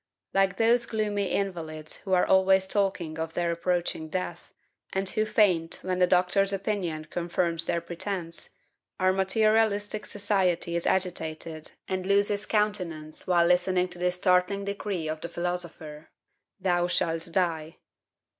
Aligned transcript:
Like 0.33 0.57
those 0.57 0.87
gloomy 0.87 1.25
invalids 1.27 1.97
who 1.97 2.13
are 2.13 2.25
always 2.25 2.65
talking 2.65 3.19
of 3.19 3.35
their 3.35 3.51
approaching 3.51 4.09
death, 4.09 4.51
and 4.91 5.07
who 5.07 5.27
faint 5.27 5.77
when 5.83 5.99
the 5.99 6.07
doctor's 6.07 6.51
opinion 6.51 7.05
confirms 7.05 7.65
their 7.65 7.81
pretence, 7.81 8.49
our 8.99 9.13
materialistic 9.13 10.07
society 10.07 10.75
is 10.75 10.87
agitated 10.87 11.73
and 11.87 12.07
loses 12.07 12.47
countenance 12.47 13.27
while 13.27 13.45
listening 13.45 13.89
to 13.89 13.99
this 13.99 14.15
startling 14.15 14.65
decree 14.65 15.07
of 15.07 15.21
the 15.21 15.29
philosopher, 15.29 16.09
"Thou 16.59 16.87
shalt 16.87 17.31
die!" 17.31 17.77